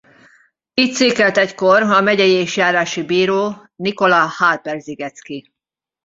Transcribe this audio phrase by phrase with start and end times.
[0.73, 5.53] Itt székelt egykor a megyei és járási bíró Nikola Halper-Sigetski.